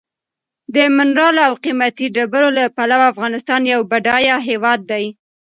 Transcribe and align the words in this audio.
د 0.75 0.77
منرالو 0.97 1.41
او 1.49 1.53
قیمتي 1.63 2.05
ډبرو 2.15 2.49
له 2.57 2.63
پلوه 2.77 3.05
افغانستان 3.13 3.61
یو 3.73 3.81
بډایه 3.91 4.37
هېواد 4.49 4.79
دی. 4.91 5.05